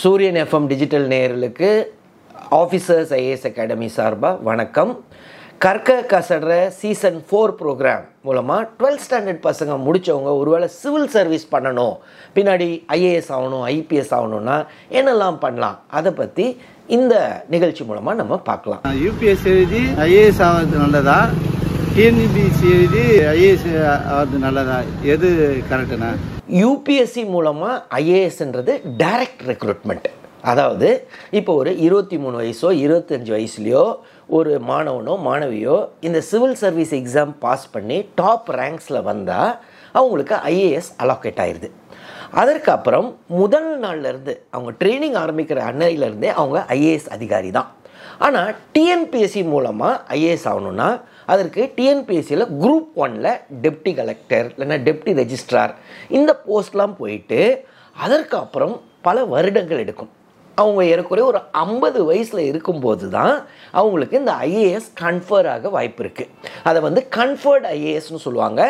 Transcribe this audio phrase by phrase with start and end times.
[0.00, 1.68] சூரியன் FM digital நேயர்களுக்கு
[2.58, 4.92] officers IAS academy சார்பாக வணக்கம்.
[5.64, 11.94] கற்க கசடுற சீசன் ஃபோர் ப்ரோக்ராம் மூலமாக டுவெல்த் ஸ்டாண்டர்ட் பசங்க முடித்தவங்க ஒருவேளை சிவில் சர்வீஸ் பண்ணணும்.
[12.36, 12.68] பின்னாடி
[12.98, 14.56] ஐஏஎஸ் ஆகணும் ஐபிஎஸ் ஆகணும்னா
[14.98, 15.76] என்னெல்லாம் பண்ணலாம்?
[16.00, 16.46] அதை பற்றி
[16.98, 17.14] இந்த
[17.54, 18.82] நிகழ்ச்சி மூலமாக நம்ம பார்க்கலாம்.
[19.04, 21.20] யூபிஎஸ் எழுதி ஐஏஎஸ் ஆகிறது நல்லதா?
[21.94, 23.06] டிஎன்பிசி எழுதி
[23.36, 24.78] ஐஏஎஸ் ஆகிறது நல்லதா?
[25.14, 25.30] எது
[25.72, 26.12] கரெக்டுண்ணா
[26.58, 30.08] யூபிஎஸ்சி மூலமாக ஐஏஎஸ்ன்றது டைரக்ட் ரெக்ரூட்மெண்ட்
[30.42, 30.88] அதாவது
[31.30, 33.82] இப்போ ஒரு இருபத்தி மூணு வயசோ இருபத்தஞ்சி வயசுலையோ
[34.28, 39.52] ஒரு மாணவனோ மாணவியோ இந்த சிவில் சர்வீஸ் எக்ஸாம் பாஸ் பண்ணி டாப் ரேங்க்ஸில் வந்தால்
[39.94, 41.70] அவங்களுக்கு ஐஏஎஸ் அலோகேட் ஆயிடுது
[42.34, 47.70] அதற்கு அப்புறம் முதல் நாள்லேருந்து அவங்க ட்ரைனிங் ஆரம்பிக்கிற அன்னையிலேருந்தே அவங்க ஐஏஎஸ் அதிகாரி தான்.
[48.26, 50.88] ஆனால் டிஎன்பிஎஸ்சி மூலமாக ஐஏஎஸ் ஆகணும்னா
[51.32, 53.32] அதற்கு டிஎன்பிஎஸ்சியில் குரூப் ஒனில்
[53.64, 55.74] டெப்டி கலெக்டர் இல்லைன்னா டெப்டி ரெஜிஸ்ட்ரார்
[56.18, 57.40] இந்த போஸ்ட்லாம் போயிட்டு
[57.96, 58.74] அதற்கு அப்புறம்
[59.06, 60.10] பல வருடங்கள் எடுக்கும்.
[60.58, 63.34] அவங்க ஏறக்குறைய ஒரு ஐம்பது வயசில் இருக்கும்போது தான்
[63.80, 66.32] அவங்களுக்கு இந்த ஐஏஎஸ் கன்ஃபர் ஆக வாய்ப்பு இருக்குது
[66.68, 68.62] அதை வந்து கன்ஃபர்ட் ஐஏஎஸ்னு சொல்லுவாங்க.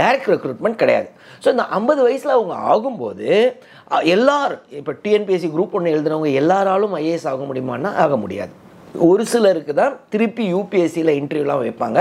[0.00, 1.08] டைரக்ட் ரெக்ரூட்மெண்ட் கிடையாது.
[1.42, 3.28] ஸோ இந்த ஐம்பது வயசில் அவங்க ஆகும்போது
[4.14, 8.52] எல்லாரும் இப்போ டிஎன்பிஎஸ்சி குரூப் ஒன்று எழுதுனவங்க எல்லாராலும் ஐஏஎஸ் ஆக முடியுமான்னா ஆக முடியாது.
[9.06, 12.00] ஒரு சிலருக்கு தான் திருப்பி யூபிஎஸ்சியில் இன்டர்வியூலாம் வைப்பாங்க.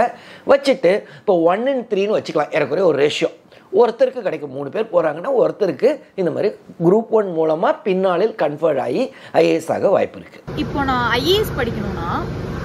[0.52, 3.30] வச்சுட்டு இப்போ ஒன் அண்ட் த்ரீன்னு வச்சுக்கலாம் ஏறக்குறைய ஒரு ரேஷியோ
[3.82, 5.90] ஒருத்தருக்கு கிடைக்கும் மூணு பேர் போகிறாங்கன்னா ஒருத்தருக்கு
[6.22, 6.50] இந்த மாதிரி
[6.86, 9.04] குரூப் ஒன் மூலமாக பின்னாளில் கன்ஃபர்ட் ஆகி
[9.42, 12.10] ஐஏஎஸ் ஆக வாய்ப்பு இருக்குது இப்போ நான் ஐஏஎஸ் படிக்கணும்னா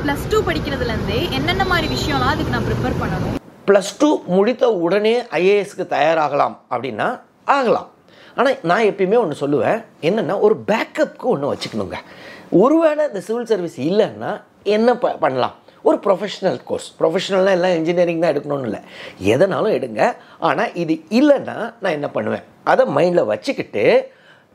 [0.05, 3.37] ப்ளஸ் டூ படிக்கிறதுலேருந்தே என்னென்ன மாதிரி விஷயம்லாம் அதுக்கு நான் ப்ரிப்பேர் பண்ணணும்?
[3.69, 7.09] ப்ளஸ் டூ முடித்த உடனே ஐஏஎஸ்க்கு தயாராகலாம் அப்படின்னா
[7.57, 7.89] ஆகலாம்.
[8.39, 11.99] ஆனால் நான் எப்பயுமே ஒன்று சொல்லுவேன் என்னென்னா ஒரு பேக்கப்புக்கு ஒன்று வச்சுக்கணுங்க.
[12.63, 14.31] ஒருவேளை இந்த சிவில் சர்வீஸ் இல்லைன்னா
[14.77, 15.57] என்ன ப பண்ணலாம்?
[15.89, 18.81] ஒரு ப்ரொஃபஷனல் கோர்ஸ் ப்ரொஃபஷனல்லாம் எல்லாம் இன்ஜினியரிங் தான் எடுக்கணும்னு இல்லை.
[19.33, 20.03] எதனாலும் எடுங்க.
[20.49, 22.47] ஆனால் இது இல்லைன்னா நான் என்ன பண்ணுவேன்?
[22.73, 23.85] அதை மைண்டில் வச்சுக்கிட்டு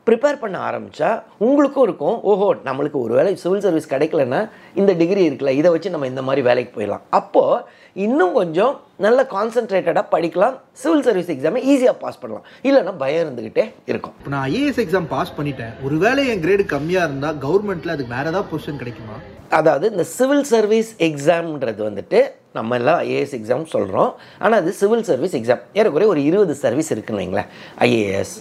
[0.08, 1.10] ப்ரிப்பேர் பண்ண ஆரம்பித்தா
[1.46, 2.16] உங்களுக்கும் இருக்கும்.
[2.30, 4.40] ஓஹோ நம்மளுக்கு ஒரு வேளை சிவில் சர்வீஸ் கிடைக்கலன்னா
[4.80, 7.04] இந்த டிகிரி இருக்குல்ல இதை வச்சு நம்ம இந்த மாதிரி வேலைக்கு போயிடலாம்.
[7.18, 7.62] அப்போது
[8.06, 12.44] இன்னும் கொஞ்சம் நல்ல கான்சென்ட்ரேட்டடாக படிக்கலாம் சிவில் சர்வீஸ் எக்ஸாமை ஈஸியாக பாஸ் பண்ணலாம்.
[12.68, 14.14] இல்லைன்னா பயம் இருந்துக்கிட்டே இருக்கும்.
[14.18, 15.72] இப்போ நான் ஐஏஎஸ் எக்ஸாம் பாஸ் பண்ணிட்டேன்.
[15.88, 19.16] ஒருவேளை என் கிரேடு கம்மியாக இருந்தால் கவர்மெண்ட்டில் அதுக்கு வேறு ஏதாவது பொசிஷன் கிடைக்குமா?
[19.60, 22.20] அதாவது இந்த சிவில் சர்வீஸ் எக்ஸாம்ன்றது வந்துட்டு
[22.58, 24.10] நம்ம எல்லாம் ஐஏஎஸ் எக்ஸாம் சொல்கிறோம்
[24.42, 27.50] ஆனால் அது சிவில் சர்வீஸ் எக்ஸாம் ஏறக்குறைய ஒரு இருபது சர்வீஸ் இருக்குன்னு வைங்களேன்.
[27.88, 28.34] IAS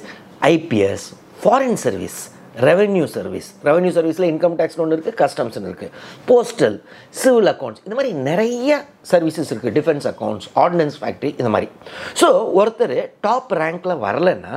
[0.54, 1.10] IPS
[1.44, 2.18] foreign service
[2.68, 5.92] revenue service revenue சர்வீஸில் இன்கம் டேக்ஸ்னு ஒன்று இருக்குது கஸ்டம்ஸ்னு இருக்குது
[6.30, 6.78] போஸ்டல்
[7.22, 8.78] சிவில் அக்கௌண்ட்ஸ் இந்த மாதிரி நிறைய
[9.12, 11.68] சர்வீசஸ் இருக்குது டிஃபென்ஸ் அக்கௌண்ட்ஸ் ஆர்டினன்ஸ் ஃபேக்ட்ரி இந்த மாதிரி.
[12.22, 12.28] ஸோ
[12.60, 12.96] ஒருத்தர்
[13.28, 14.54] டாப் ரேங்க்கில் வரலைன்னா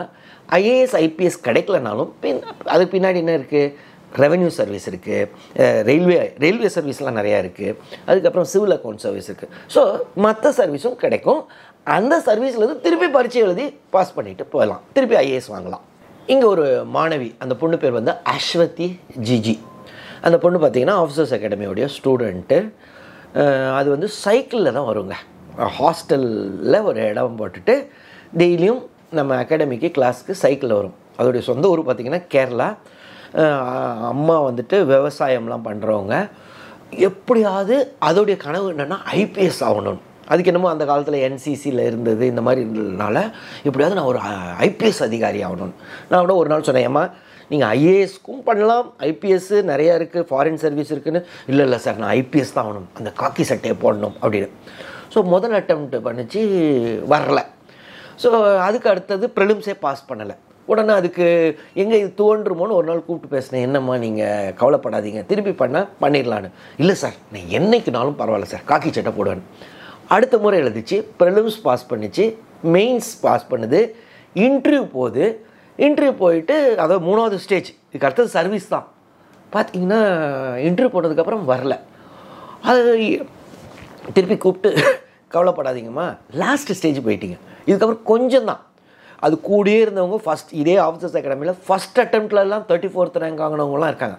[0.60, 2.40] ஐஏஎஸ் ஐபிஎஸ் கிடைக்கலனாலும் பின்
[2.74, 3.72] அதுக்கு பின்னாடி என்ன இருக்குது
[4.24, 7.74] ரெவென்யூ சர்வீஸ் இருக்குது ரயில்வே ரயில்வே சர்வீஸ்லாம் நிறையா இருக்குது
[8.10, 9.82] அதுக்கப்புறம் சிவில் அக்கௌண்ட் சர்வீஸ் இருக்குது ஸோ
[10.26, 11.42] மற்ற சர்வீஸும் கிடைக்கும்.
[11.98, 14.82] அந்த சர்வீஸ்லேருந்து திருப்பி பரீட்சை எழுதி பாஸ் பண்ணிட்டு போகலாம்.
[14.96, 15.84] திருப்பி ஐஏஎஸ் வாங்கலாம்.
[16.32, 16.64] இங்கே ஒரு
[16.96, 18.88] மாணவி அந்த பொண்ணு பேர் வந்து அஸ்வதி
[19.26, 19.54] ஜிஜி.
[20.26, 22.58] அந்த பொண்ணு பார்த்தீங்கன்னா ஆஃபீஸர்ஸ் அகாடமியோடைய ஸ்டூடெண்ட்டு
[23.78, 25.14] அது வந்து சைக்கிளில் தான் வருங்க.
[25.78, 27.74] ஹாஸ்டலில் ஒரு இடம் போட்டுட்டு
[28.40, 28.82] டெய்லியும்
[29.18, 30.96] நம்ம அகாடமிக்கு கிளாஸ்க்கு சைக்கிளில் வரும்.
[31.18, 32.68] அதோடைய சொந்த ஊர் பார்த்திங்கன்னா கேரளா.
[34.12, 36.16] அம்மா வந்துட்டு விவசாயம்லாம் பண்ணுறவங்க
[37.08, 37.76] எப்படியாவது
[38.08, 40.00] அதோடைய கனவு என்னென்னா ஐபிஎஸ் ஆகணும்.
[40.32, 43.16] அதுக்கு என்னமோ அந்த காலத்தில் என்சிசியில் இருந்தது இந்த மாதிரி இருந்ததுனால
[43.68, 44.20] எப்படியாவது நான் ஒரு
[44.68, 45.76] ஐபிஎஸ் அதிகாரி ஆகணும்னு
[46.10, 47.04] நான் கூட ஒரு நாள் சொன்னேன் ஏம்மா
[47.50, 48.86] நீங்கள் ஐஏஎஸ்க்கும் பண்ணலாம்.
[49.08, 51.20] ஐபிஎஸ்ஸு நிறையா இருக்குது ஃபாரின் சர்வீஸ் இருக்குதுன்னு
[51.50, 52.88] இல்லை இல்லை சார் நான் ஐபிஎஸ் தான் ஆகணும்.
[53.00, 54.48] அந்த காக்கி சட்டையை போடணும் அப்படின்னு.
[55.12, 56.40] ஸோ முதல் அட்டம்ப்ட் பண்ணிச்சு
[57.12, 57.42] வரல.
[58.22, 58.28] ஸோ
[58.66, 60.36] அதுக்கு அடுத்தது ப்ரிலிம்ஸே பாஸ் பண்ணலை.
[60.72, 61.26] உடனே அதுக்கு
[61.82, 63.64] எங்கே இது தோன்றுமோன்னு ஒரு நாள் கூப்பிட்டு பேசினேன்.
[63.66, 65.20] என்னம்மா நீங்கள் கவலைப்படாதீங்க.
[65.30, 66.48] திருப்பி பண்ணால் பண்ணிடலான்னு.
[66.82, 69.44] இல்லை சார் நான் என்னைக்குனாலும் பரவாயில்ல சார் காக்கி சட்டை போடுவேன்
[70.14, 72.24] அடுத்த முறை எழுதிச்சு ப்ரிலிம்ஸ் பாஸ் பண்ணிச்சு
[72.74, 73.80] மெயின்ஸ் பாஸ் பண்ணுது.
[74.46, 75.24] இன்டர்வியூ போகுது.
[75.86, 78.86] இன்டர்வியூ போயிட்டு அதாவது மூணாவது ஸ்டேஜ் இதுக்கு அடுத்தது சர்வீஸ் தான்.
[79.54, 80.00] பார்த்தீங்கன்னா
[80.68, 81.74] இன்டர்வியூ போனதுக்கப்புறம் வரல.
[82.70, 82.82] அது
[84.16, 84.70] திருப்பி கூப்பிட்டு
[85.34, 86.06] கவலைப்படாதீங்கம்மா.
[86.42, 87.36] லாஸ்ட் ஸ்டேஜ் போயிட்டீங்க.
[87.68, 88.62] இதுக்கப்புறம் கொஞ்சம் தான்
[89.24, 94.16] அது கூடயே இருந்தவங்க ஃபஸ்ட் இதே ஆஃபீஸர்ஸ் அகாடமியில் ஃபஸ்ட் அட்டம்ப்ட்லலாம் தேர்ட்டி ஃபோர்த் ரேங்க் வாங்கினவங்களாம் இருக்காங்க.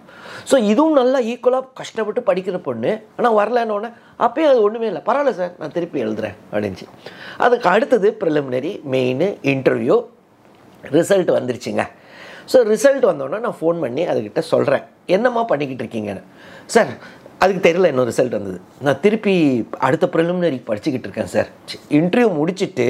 [0.50, 2.92] ஸோ இதுவும் நல்லா ஈக்குவலாக கஷ்டப்பட்டு படிக்கிற பொண்ணு.
[3.18, 3.90] ஆனால் வரலன்னொடனே
[4.26, 5.02] அப்பயும் அது ஒன்றுமே இல்லை.
[5.08, 6.86] பரவாயில்ல சார் நான் திருப்பி எழுதுறேன் அப்படின்ச்சு.
[7.46, 9.98] அதுக்கு அடுத்தது ப்ரிலிமினரி மெயின் இன்டர்வியூ
[10.96, 11.84] ரிசல்ட் வந்துருச்சுங்க.
[12.52, 14.84] ஸோ ரிசல்ட் வந்தோடனே நான் ஃபோன் பண்ணி அதுக்கிட்ட சொல்கிறேன்
[15.16, 16.22] என்னம்மா பண்ணிக்கிட்டு இருக்கீங்கன்னு?
[16.74, 16.92] சார்
[17.42, 18.58] அதுக்கு தெரியல இன்னும் ரிசல்ட் வந்தது.
[18.86, 19.34] நான் திருப்பி
[19.86, 21.50] அடுத்த ப்ரிலிமினரி படிச்சுக்கிட்டு இருக்கேன் சார்
[21.98, 22.86] இன்டர்வியூ முடிச்சுட்டு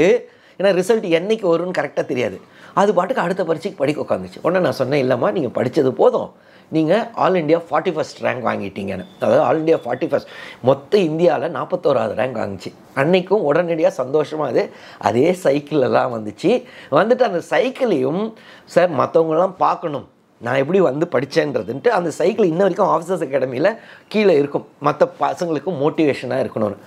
[0.58, 2.36] ஏன்னா ரிசல்ட் என்றைக்கு வரும்னு கரெக்டாக தெரியாது.
[2.80, 4.40] அது பாட்டுக்கு அடுத்த பரீட்சைக்கு படிக்க உட்காந்துச்சு.
[4.42, 6.30] உடனே நான் சொன்னேன் இல்லைம்மா நீங்கள் படித்தது போதும்.
[6.76, 9.04] நீங்கள் all India forty first rank வாங்கிட்டீங்கன்னு.
[9.20, 10.32] அதாவது ஆல் இண்டியா ஃபார்ட்டி ஃபஸ்ட்
[10.68, 12.72] மொத்த இந்தியாவில் நாற்பத்தோராவது ரேங்க் வாங்குச்சு.
[13.00, 14.64] அன்னைக்கும் உடனடியாக சந்தோஷமாக அது
[15.08, 16.50] அதே சைக்கிளெல்லாம் வந்துச்சு.
[16.98, 18.22] வந்துட்டு அந்த சைக்கிளையும்
[18.74, 20.06] சார் மற்றவங்களாம் பார்க்கணும்.
[20.46, 23.70] நான் எப்படி வந்து படித்தேன்றதுன்ட்டு அந்த சைக்கிள் இன்ன வரைக்கும் ஆஃபீஸர்ஸ் அகாடமியில்
[24.12, 24.66] கீழே இருக்கும்.
[24.86, 26.78] மற்ற பசங்களுக்கும் மோட்டிவேஷனாக இருக்கணும்னு.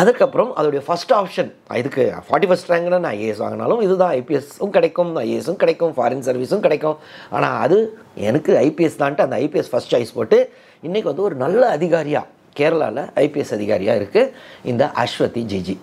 [0.00, 5.12] அதுக்கப்புறம் அதோடைய ஃபஸ்ட் ஆப்ஷன் இதுக்கு ஃபார்ட்டி ஃபஸ்ட் ரேங்க்னா நான் ஐஏஎஸ் வாங்கினாலும் இதுதான் ஐபிஎஸ்ஸும் கிடைக்கும்.
[5.24, 5.94] ஐஏஎஸும் கிடைக்கும்.
[5.98, 6.98] ஃபாரின் சர்வீஸும் கிடைக்கும்.
[7.36, 7.78] ஆனால் அது
[8.30, 10.38] எனக்கு ஐபிஎஸ் தான்ட்டு அந்த ஐபிஎஸ் ஃபஸ்ட் சாய்ஸ் போட்டு
[10.88, 12.30] இன்றைக்கி வந்து ஒரு நல்ல அதிகாரியாக
[12.60, 14.32] கேரளாவில் ஐபிஎஸ் அதிகாரியாக இருக்குது
[14.72, 15.76] இந்த அஸ்வதி ஜிஜி.